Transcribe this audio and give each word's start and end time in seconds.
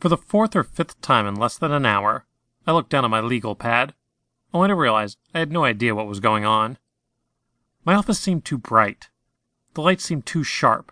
For 0.00 0.08
the 0.08 0.16
fourth 0.16 0.56
or 0.56 0.64
fifth 0.64 0.98
time 1.02 1.26
in 1.26 1.36
less 1.36 1.58
than 1.58 1.72
an 1.72 1.84
hour, 1.84 2.24
I 2.66 2.72
looked 2.72 2.88
down 2.88 3.04
at 3.04 3.10
my 3.10 3.20
legal 3.20 3.54
pad, 3.54 3.94
only 4.54 4.68
to 4.68 4.74
realize 4.74 5.18
I 5.34 5.40
had 5.40 5.52
no 5.52 5.64
idea 5.64 5.94
what 5.94 6.06
was 6.06 6.20
going 6.20 6.46
on. 6.46 6.78
My 7.84 7.94
office 7.94 8.18
seemed 8.18 8.46
too 8.46 8.56
bright. 8.56 9.10
The 9.74 9.82
lights 9.82 10.02
seemed 10.02 10.24
too 10.24 10.42
sharp. 10.42 10.90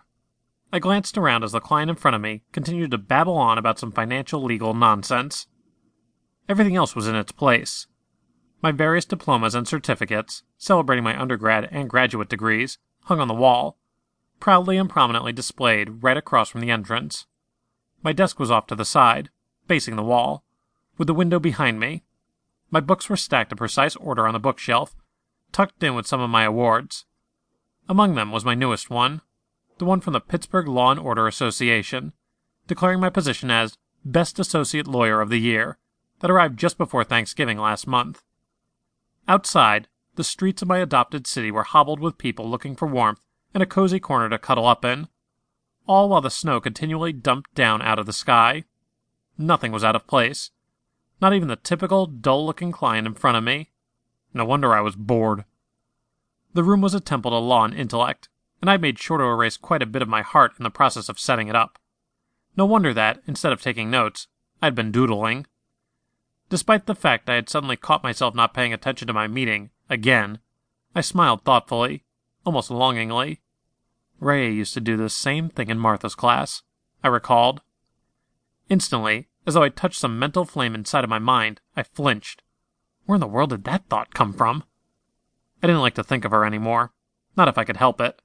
I 0.71 0.77
glanced 0.77 1.17
around 1.17 1.43
as 1.43 1.53
the 1.53 1.59
client 1.59 1.89
in 1.89 1.95
front 1.95 2.13
of 2.13 2.21
me 2.21 2.43
continued 2.51 2.91
to 2.91 2.99
babble 2.99 3.35
on 3.35 3.57
about 3.57 3.79
some 3.79 3.91
financial 3.91 4.43
legal 4.43 4.75
nonsense. 4.75 5.47
Everything 6.47 6.75
else 6.75 6.95
was 6.95 7.07
in 7.07 7.15
its 7.15 7.31
place. 7.31 7.87
My 8.61 8.71
various 8.71 9.05
diplomas 9.05 9.55
and 9.55 9.67
certificates, 9.67 10.43
celebrating 10.59 11.03
my 11.03 11.19
undergrad 11.19 11.67
and 11.71 11.89
graduate 11.89 12.29
degrees, 12.29 12.77
hung 13.05 13.19
on 13.19 13.27
the 13.27 13.33
wall, 13.33 13.79
proudly 14.39 14.77
and 14.77 14.87
prominently 14.87 15.33
displayed 15.33 16.03
right 16.03 16.17
across 16.17 16.49
from 16.49 16.61
the 16.61 16.69
entrance. 16.69 17.25
My 18.01 18.13
desk 18.13 18.39
was 18.39 18.51
off 18.51 18.67
to 18.67 18.75
the 18.75 18.85
side, 18.85 19.29
facing 19.67 19.95
the 19.95 20.03
wall, 20.03 20.43
with 20.97 21.07
the 21.07 21.13
window 21.13 21.39
behind 21.39 21.79
me. 21.79 22.03
My 22.71 22.79
books 22.79 23.09
were 23.09 23.17
stacked 23.17 23.51
in 23.51 23.57
precise 23.57 23.95
order 23.95 24.27
on 24.27 24.33
the 24.33 24.39
bookshelf, 24.39 24.95
tucked 25.51 25.83
in 25.83 25.95
with 25.95 26.07
some 26.07 26.21
of 26.21 26.29
my 26.29 26.43
awards. 26.43 27.05
Among 27.87 28.15
them 28.15 28.31
was 28.31 28.45
my 28.45 28.55
newest 28.55 28.89
one, 28.89 29.21
the 29.79 29.85
one 29.85 30.01
from 30.01 30.13
the 30.13 30.21
Pittsburgh 30.21 30.67
Law 30.67 30.91
and 30.91 30.99
Order 30.99 31.27
Association, 31.27 32.13
declaring 32.67 32.99
my 32.99 33.09
position 33.09 33.49
as 33.49 33.77
Best 34.05 34.39
Associate 34.39 34.87
Lawyer 34.87 35.21
of 35.21 35.29
the 35.29 35.39
Year, 35.39 35.77
that 36.19 36.29
arrived 36.29 36.59
just 36.59 36.77
before 36.77 37.03
Thanksgiving 37.03 37.57
last 37.57 37.87
month. 37.87 38.21
Outside, 39.27 39.87
the 40.15 40.23
streets 40.23 40.61
of 40.61 40.67
my 40.67 40.77
adopted 40.79 41.25
city 41.25 41.49
were 41.49 41.63
hobbled 41.63 41.99
with 41.99 42.17
people 42.17 42.49
looking 42.49 42.75
for 42.75 42.87
warmth 42.87 43.25
and 43.53 43.63
a 43.63 43.65
cozy 43.65 43.99
corner 43.99 44.29
to 44.29 44.37
cuddle 44.37 44.67
up 44.67 44.85
in, 44.85 45.07
all 45.87 46.09
while 46.09 46.21
the 46.21 46.29
snow 46.29 46.59
continually 46.59 47.13
dumped 47.13 47.53
down 47.55 47.81
out 47.81 47.99
of 47.99 48.05
the 48.05 48.13
sky. 48.13 48.63
Nothing 49.37 49.71
was 49.71 49.83
out 49.83 49.95
of 49.95 50.07
place. 50.07 50.51
Not 51.21 51.33
even 51.33 51.47
the 51.47 51.55
typical 51.55 52.05
dull 52.05 52.45
looking 52.45 52.71
client 52.71 53.07
in 53.07 53.13
front 53.13 53.37
of 53.37 53.43
me. 53.43 53.71
No 54.33 54.45
wonder 54.45 54.73
I 54.73 54.81
was 54.81 54.95
bored. 54.95 55.45
The 56.53 56.63
room 56.63 56.81
was 56.81 56.93
a 56.93 56.99
temple 56.99 57.31
to 57.31 57.37
law 57.37 57.65
and 57.65 57.73
intellect, 57.73 58.29
and 58.61 58.69
I'd 58.69 58.81
made 58.81 58.99
sure 58.99 59.17
to 59.17 59.23
erase 59.23 59.57
quite 59.57 59.81
a 59.81 59.87
bit 59.87 60.01
of 60.01 60.07
my 60.07 60.21
heart 60.21 60.53
in 60.57 60.63
the 60.63 60.69
process 60.69 61.09
of 61.09 61.19
setting 61.19 61.47
it 61.47 61.55
up. 61.55 61.79
No 62.57 62.65
wonder 62.65 62.93
that, 62.93 63.21
instead 63.27 63.53
of 63.53 63.61
taking 63.61 63.89
notes, 63.89 64.27
I'd 64.61 64.75
been 64.75 64.91
doodling. 64.91 65.45
Despite 66.49 66.85
the 66.85 66.95
fact 66.95 67.29
I 67.29 67.35
had 67.35 67.49
suddenly 67.49 67.77
caught 67.77 68.03
myself 68.03 68.33
not 68.33 68.53
paying 68.53 68.73
attention 68.73 69.07
to 69.07 69.13
my 69.13 69.27
meeting, 69.27 69.69
again, 69.89 70.39
I 70.95 71.01
smiled 71.01 71.43
thoughtfully, 71.43 72.03
almost 72.45 72.71
longingly. 72.71 73.41
Ray 74.19 74.51
used 74.51 74.73
to 74.73 74.81
do 74.81 74.97
the 74.97 75.09
same 75.09 75.49
thing 75.49 75.69
in 75.69 75.79
Martha's 75.79 76.15
class, 76.15 76.63
I 77.03 77.07
recalled. 77.07 77.61
Instantly, 78.69 79.29
as 79.47 79.53
though 79.53 79.63
I 79.63 79.69
touched 79.69 79.99
some 79.99 80.19
mental 80.19 80.45
flame 80.45 80.75
inside 80.75 81.03
of 81.03 81.09
my 81.09 81.19
mind, 81.19 81.61
I 81.75 81.83
flinched. 81.83 82.43
Where 83.05 83.15
in 83.15 83.21
the 83.21 83.27
world 83.27 83.49
did 83.51 83.63
that 83.63 83.87
thought 83.87 84.13
come 84.13 84.33
from? 84.33 84.63
I 85.63 85.67
didn't 85.67 85.81
like 85.81 85.95
to 85.95 86.03
think 86.03 86.25
of 86.25 86.31
her 86.31 86.45
anymore, 86.45 86.91
not 87.35 87.47
if 87.47 87.57
I 87.57 87.63
could 87.63 87.77
help 87.77 87.99
it. 87.99 88.21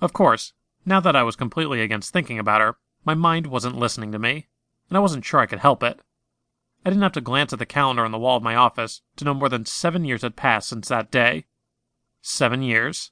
Of 0.00 0.12
course, 0.12 0.52
now 0.84 1.00
that 1.00 1.16
I 1.16 1.22
was 1.22 1.36
completely 1.36 1.80
against 1.80 2.12
thinking 2.12 2.38
about 2.38 2.60
her, 2.60 2.76
my 3.04 3.14
mind 3.14 3.46
wasn't 3.46 3.78
listening 3.78 4.12
to 4.12 4.18
me, 4.18 4.48
and 4.88 4.96
I 4.96 5.00
wasn't 5.00 5.24
sure 5.24 5.40
I 5.40 5.46
could 5.46 5.58
help 5.60 5.82
it. 5.82 6.00
I 6.84 6.90
didn't 6.90 7.02
have 7.02 7.12
to 7.12 7.20
glance 7.20 7.52
at 7.52 7.58
the 7.58 7.66
calendar 7.66 8.04
on 8.04 8.12
the 8.12 8.18
wall 8.18 8.36
of 8.36 8.42
my 8.42 8.54
office 8.54 9.02
to 9.16 9.24
know 9.24 9.34
more 9.34 9.48
than 9.48 9.66
seven 9.66 10.04
years 10.04 10.22
had 10.22 10.36
passed 10.36 10.68
since 10.68 10.88
that 10.88 11.10
day. 11.10 11.46
Seven 12.22 12.62
years. 12.62 13.10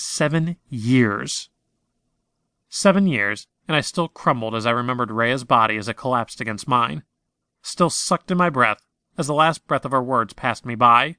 Seven 0.00 0.58
years. 0.70 1.50
Seven 2.68 3.08
years, 3.08 3.48
and 3.66 3.76
I 3.76 3.80
still 3.80 4.06
crumbled 4.06 4.54
as 4.54 4.64
I 4.64 4.70
remembered 4.70 5.10
Rhea's 5.10 5.42
body 5.42 5.76
as 5.76 5.88
it 5.88 5.96
collapsed 5.96 6.40
against 6.40 6.68
mine. 6.68 7.02
Still 7.62 7.90
sucked 7.90 8.30
in 8.30 8.38
my 8.38 8.48
breath 8.48 8.86
as 9.16 9.26
the 9.26 9.34
last 9.34 9.66
breath 9.66 9.84
of 9.84 9.90
her 9.90 10.00
words 10.00 10.34
passed 10.34 10.64
me 10.64 10.76
by. 10.76 11.16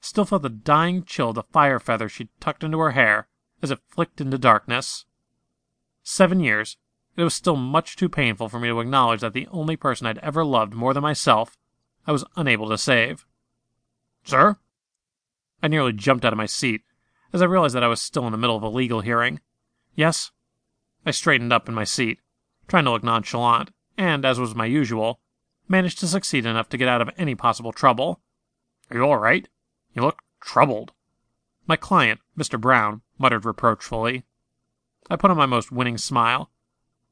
Still 0.00 0.24
felt 0.24 0.40
the 0.40 0.48
dying 0.48 1.04
chill 1.04 1.28
of 1.28 1.34
the 1.34 1.42
fire 1.42 1.78
feather 1.78 2.08
she 2.08 2.30
tucked 2.40 2.64
into 2.64 2.78
her 2.78 2.92
hair 2.92 3.28
as 3.60 3.70
it 3.70 3.82
flicked 3.86 4.18
into 4.18 4.38
darkness. 4.38 5.04
Seven 6.02 6.40
years, 6.40 6.78
and 7.16 7.20
it 7.20 7.24
was 7.24 7.34
still 7.34 7.56
much 7.56 7.96
too 7.96 8.08
painful 8.08 8.48
for 8.48 8.58
me 8.58 8.68
to 8.68 8.80
acknowledge 8.80 9.20
that 9.20 9.34
the 9.34 9.46
only 9.48 9.76
person 9.76 10.06
I'd 10.06 10.16
ever 10.18 10.42
loved 10.42 10.72
more 10.72 10.94
than 10.94 11.02
myself, 11.02 11.58
I 12.06 12.12
was 12.12 12.24
unable 12.34 12.70
to 12.70 12.78
save. 12.78 13.26
Sir? 14.24 14.56
I 15.62 15.68
nearly 15.68 15.92
jumped 15.92 16.24
out 16.24 16.32
of 16.32 16.38
my 16.38 16.46
seat 16.46 16.80
as 17.36 17.42
I 17.42 17.46
realized 17.46 17.74
that 17.74 17.84
I 17.84 17.88
was 17.88 18.00
still 18.00 18.24
in 18.24 18.32
the 18.32 18.38
middle 18.38 18.56
of 18.56 18.62
a 18.62 18.68
legal 18.68 19.02
hearing. 19.02 19.40
Yes? 19.94 20.30
I 21.04 21.10
straightened 21.10 21.52
up 21.52 21.68
in 21.68 21.74
my 21.74 21.84
seat, 21.84 22.18
trying 22.66 22.86
to 22.86 22.90
look 22.90 23.04
nonchalant, 23.04 23.72
and, 23.98 24.24
as 24.24 24.40
was 24.40 24.54
my 24.54 24.64
usual, 24.64 25.20
managed 25.68 25.98
to 26.00 26.08
succeed 26.08 26.46
enough 26.46 26.70
to 26.70 26.78
get 26.78 26.88
out 26.88 27.02
of 27.02 27.10
any 27.18 27.34
possible 27.34 27.72
trouble. 27.72 28.22
Are 28.90 28.96
you 28.96 29.02
all 29.02 29.18
right? 29.18 29.46
You 29.92 30.00
look 30.00 30.22
troubled. 30.40 30.92
My 31.66 31.76
client, 31.76 32.20
Mr. 32.38 32.58
Brown, 32.58 33.02
muttered 33.18 33.44
reproachfully. 33.44 34.24
I 35.10 35.16
put 35.16 35.30
on 35.30 35.36
my 35.36 35.44
most 35.44 35.70
winning 35.70 35.98
smile. 35.98 36.50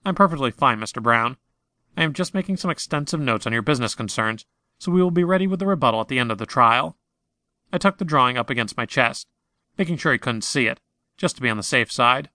I'm 0.07 0.15
perfectly 0.15 0.53
fine, 0.53 0.81
Mr. 0.81 1.03
Brown. 1.03 1.37
I 1.99 2.03
am 2.03 2.15
just 2.15 2.33
making 2.33 2.57
some 2.57 2.71
extensive 2.71 3.21
notes 3.21 3.47
on 3.47 3.53
your 3.53 3.61
business 3.61 3.95
concerns, 3.95 4.47
so 4.79 4.91
we 4.91 5.03
will 5.03 5.11
be 5.11 5.23
ready 5.23 5.47
with 5.47 5.61
the 5.61 5.67
rebuttal 5.67 6.01
at 6.01 6.09
the 6.09 6.19
end 6.19 6.33
of 6.33 6.39
the 6.39 6.47
trial. 6.47 6.97
I 7.75 7.77
tucked 7.77 7.99
the 7.99 8.07
drawing 8.07 8.39
up 8.39 8.49
against 8.49 8.79
my 8.79 8.87
chest, 8.87 9.29
making 9.79 9.97
sure 9.97 10.13
he 10.13 10.19
couldn't 10.19 10.45
see 10.45 10.67
it, 10.67 10.81
just 11.17 11.37
to 11.37 11.43
be 11.43 11.49
on 11.51 11.57
the 11.57 11.63
safe 11.63 11.91
side. 11.91 12.31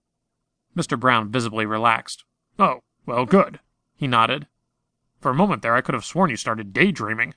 Mr. 0.76 0.98
Brown 0.98 1.30
visibly 1.30 1.66
relaxed. 1.66 2.24
Oh, 2.58 2.80
well, 3.06 3.26
good. 3.26 3.60
He 3.96 4.06
nodded. 4.06 4.46
For 5.20 5.30
a 5.30 5.34
moment 5.34 5.62
there, 5.62 5.74
I 5.74 5.80
could 5.80 5.94
have 5.94 6.04
sworn 6.04 6.30
you 6.30 6.36
started 6.36 6.72
daydreaming. 6.72 7.34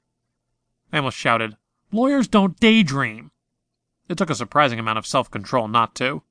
I 0.91 0.97
almost 0.97 1.17
shouted, 1.17 1.57
Lawyers 1.91 2.27
don't 2.27 2.59
daydream! 2.59 3.31
It 4.09 4.17
took 4.17 4.29
a 4.29 4.35
surprising 4.35 4.79
amount 4.79 4.97
of 4.97 5.05
self 5.05 5.29
control 5.29 5.67
not 5.67 5.95
to. 5.95 6.23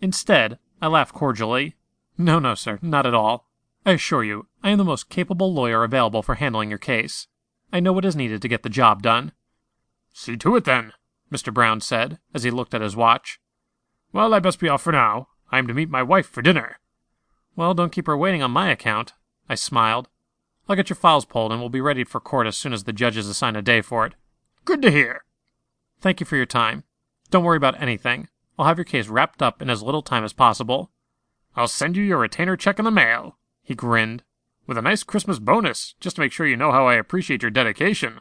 Instead, 0.00 0.58
I 0.80 0.88
laughed 0.88 1.14
cordially. 1.14 1.76
No, 2.18 2.38
no, 2.38 2.54
sir, 2.54 2.78
not 2.82 3.06
at 3.06 3.14
all. 3.14 3.48
I 3.86 3.92
assure 3.92 4.24
you, 4.24 4.46
I 4.62 4.70
am 4.70 4.78
the 4.78 4.84
most 4.84 5.08
capable 5.08 5.52
lawyer 5.52 5.84
available 5.84 6.22
for 6.22 6.36
handling 6.36 6.70
your 6.70 6.78
case. 6.78 7.26
I 7.72 7.80
know 7.80 7.92
what 7.92 8.04
is 8.04 8.16
needed 8.16 8.40
to 8.42 8.48
get 8.48 8.62
the 8.62 8.68
job 8.68 9.02
done. 9.02 9.32
See 10.12 10.36
to 10.36 10.56
it, 10.56 10.64
then, 10.64 10.92
Mr. 11.34 11.52
Brown 11.52 11.80
said, 11.80 12.18
as 12.32 12.44
he 12.44 12.50
looked 12.50 12.74
at 12.74 12.80
his 12.80 12.94
watch. 12.94 13.40
Well, 14.12 14.32
I 14.32 14.38
best 14.38 14.60
be 14.60 14.68
off 14.68 14.82
for 14.82 14.92
now. 14.92 15.28
I 15.50 15.58
am 15.58 15.66
to 15.66 15.74
meet 15.74 15.90
my 15.90 16.02
wife 16.02 16.28
for 16.28 16.42
dinner. 16.42 16.78
Well, 17.56 17.74
don't 17.74 17.90
keep 17.90 18.06
her 18.06 18.16
waiting 18.16 18.42
on 18.42 18.52
my 18.52 18.70
account. 18.70 19.14
I 19.48 19.56
smiled. 19.56 20.08
I'll 20.68 20.76
get 20.76 20.88
your 20.88 20.96
files 20.96 21.24
pulled 21.24 21.50
and 21.50 21.60
we'll 21.60 21.70
be 21.70 21.80
ready 21.80 22.04
for 22.04 22.20
court 22.20 22.46
as 22.46 22.56
soon 22.56 22.72
as 22.72 22.84
the 22.84 22.92
judges 22.92 23.28
assign 23.28 23.56
a 23.56 23.62
day 23.62 23.80
for 23.80 24.06
it. 24.06 24.14
Good 24.64 24.80
to 24.82 24.90
hear. 24.90 25.24
Thank 26.00 26.20
you 26.20 26.26
for 26.26 26.36
your 26.36 26.46
time. 26.46 26.84
Don't 27.30 27.44
worry 27.44 27.56
about 27.56 27.82
anything. 27.82 28.28
I'll 28.56 28.66
have 28.66 28.78
your 28.78 28.84
case 28.84 29.08
wrapped 29.08 29.42
up 29.42 29.60
in 29.60 29.68
as 29.68 29.82
little 29.82 30.02
time 30.02 30.24
as 30.24 30.32
possible. 30.32 30.92
I'll 31.56 31.68
send 31.68 31.96
you 31.96 32.04
your 32.04 32.18
retainer 32.18 32.56
check 32.56 32.78
in 32.78 32.84
the 32.84 32.90
mail. 32.90 33.38
He 33.62 33.74
grinned. 33.74 34.22
With 34.66 34.78
a 34.78 34.82
nice 34.82 35.02
Christmas 35.02 35.38
bonus, 35.38 35.94
just 36.00 36.16
to 36.16 36.22
make 36.22 36.32
sure 36.32 36.46
you 36.46 36.56
know 36.56 36.72
how 36.72 36.86
I 36.86 36.94
appreciate 36.94 37.42
your 37.42 37.50
dedication. 37.50 38.20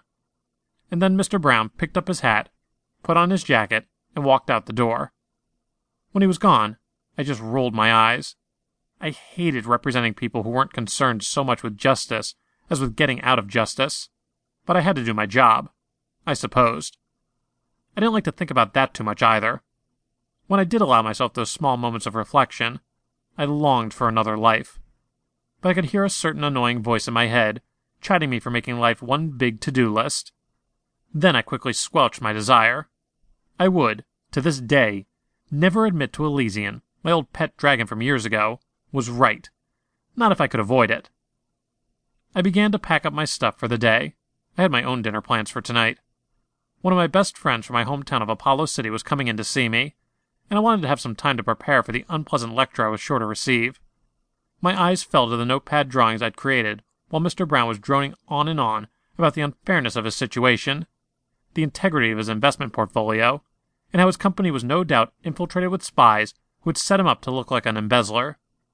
And 0.91 1.02
then 1.02 1.18
Mr. 1.18 1.40
Brown 1.40 1.69
picked 1.69 1.97
up 1.97 2.07
his 2.07 2.19
hat, 2.19 2.50
put 3.03 3.18
on 3.18 3.30
his 3.30 3.44
jacket, 3.44 3.86
and 4.16 4.25
walked 4.25 4.50
out 4.50 4.66
the 4.66 4.74
door. 4.74 5.12
When 6.12 6.22
he 6.22 6.28
was 6.28 6.38
gone, 6.38 6.78
I 7.18 7.24
just 7.24 7.41
rolled 7.41 7.74
my 7.74 7.94
eyes. 7.94 8.36
I 9.00 9.09
hated 9.12 9.66
representing 9.66 10.14
people 10.14 10.44
who 10.44 10.50
weren't 10.50 10.74
concerned 10.74 11.24
so 11.24 11.44
much 11.44 11.62
with 11.62 11.78
justice 11.78 12.36
as 12.69 12.80
with 12.80 12.96
getting 12.96 13.22
out 13.22 13.40
of 13.40 13.47
justice. 13.47 14.09
But 14.66 14.78
I 14.78 14.81
had 14.81 14.96
to 14.96 15.03
do 15.03 15.14
my 15.14 15.25
job. 15.25 15.69
I 16.25 16.34
supposed. 16.34 16.97
I 17.96 18.00
didn't 18.00 18.14
like 18.14 18.24
to 18.24 18.31
think 18.31 18.50
about 18.50 18.74
that 18.74 18.94
too 18.94 19.03
much 19.03 19.22
either. 19.22 19.62
When 20.47 20.59
I 20.59 20.64
did 20.64 20.81
allow 20.81 21.02
myself 21.02 21.34
those 21.34 21.52
small 21.52 21.78
moments 21.78 22.06
of 22.06 22.16
reflection, 22.16 22.80
I 23.38 23.46
longed 23.46 23.94
for 23.94 24.08
another 24.08 24.38
life. 24.38 24.80
But 25.62 25.70
I 25.70 25.74
could 25.74 25.85
hear 25.85 26.03
a 26.03 26.09
certain 26.09 26.44
annoying 26.44 26.81
voice 26.81 27.08
in 27.08 27.14
my 27.14 27.28
head, 27.28 27.61
chiding 28.02 28.29
me 28.29 28.40
for 28.40 28.50
making 28.52 28.79
life 28.79 29.02
one 29.02 29.29
big 29.29 29.61
to 29.61 29.72
do 29.72 29.91
list. 29.91 30.32
Then 31.14 31.35
I 31.35 31.41
quickly 31.41 31.73
squelched 31.73 32.22
my 32.22 32.34
desire. 32.34 32.90
I 33.64 33.70
would, 33.70 34.04
to 34.34 34.42
this 34.42 34.60
day, 34.60 35.06
never 35.50 35.86
admit 35.86 36.12
to 36.14 36.26
Elysian, 36.26 36.82
my 37.02 37.14
old 37.14 37.32
pet 37.32 37.56
dragon 37.56 37.88
from 37.88 38.02
years 38.02 38.26
ago, 38.26 38.60
was 38.92 39.10
right. 39.10 39.50
Not 40.18 40.34
if 40.34 40.42
I 40.42 40.48
could 40.48 40.60
avoid 40.60 40.92
it. 40.92 41.10
I 42.36 42.42
began 42.42 42.74
to 42.74 42.78
pack 42.78 43.06
up 43.06 43.14
my 43.14 43.24
stuff 43.24 43.58
for 43.58 43.70
the 43.70 43.78
day. 43.78 44.16
I 44.58 44.64
had 44.64 44.72
my 44.72 44.84
own 44.84 45.02
dinner 45.02 45.22
plans 45.22 45.50
for 45.50 45.62
tonight. 45.62 46.00
One 46.82 46.92
of 46.92 46.98
my 46.98 47.08
best 47.08 47.38
friends 47.38 47.66
from 47.66 47.76
my 47.76 47.86
hometown 47.86 48.22
of 48.22 48.28
Apollo 48.28 48.66
City 48.66 48.90
was 48.90 49.02
coming 49.02 49.30
in 49.30 49.38
to 49.38 49.46
see 49.46 49.70
me, 49.70 49.96
and 50.50 50.58
I 50.58 50.62
wanted 50.62 50.82
to 50.82 50.90
have 50.90 51.00
some 51.00 51.16
time 51.16 51.38
to 51.38 51.44
prepare 51.44 51.82
for 51.84 51.94
the 51.94 52.04
unpleasant 52.10 52.54
lecture 52.54 52.86
I 52.86 52.90
was 52.90 53.00
sure 53.00 53.20
to 53.20 53.26
receive. 53.26 53.80
My 54.60 54.78
eyes 54.78 55.04
fell 55.04 55.30
to 55.30 55.38
the 55.38 55.46
notepad 55.46 55.88
drawings 55.88 56.22
I'd 56.22 56.36
created 56.36 56.84
while 57.08 57.22
Mr. 57.22 57.48
Brown 57.48 57.70
was 57.70 57.80
droning 57.80 58.14
on 58.28 58.50
and 58.50 58.60
on 58.60 58.90
about 59.18 59.36
the 59.36 59.42
unfairness 59.42 59.96
of 59.96 60.04
his 60.04 60.18
situation, 60.18 60.86
the 61.54 61.64
integrity 61.64 62.12
of 62.12 62.18
his 62.18 62.28
investment 62.28 62.74
portfolio, 62.74 63.42
and 63.93 64.01
how 64.01 64.07
his 64.07 64.17
company 64.17 64.51
was 64.51 64.63
no 64.63 64.84
doubt 64.84 65.13
infiltrated 65.23 65.69
with 65.69 65.84
spies 65.84 66.34
who 66.61 66.69
would 66.69 66.78
set 66.78 66.99
him 66.99 67.07
up 67.07 67.22
to 67.22 67.31
look 67.31 67.51
like 67.51 67.66
an 67.66 67.78
embezzler. 67.78 68.37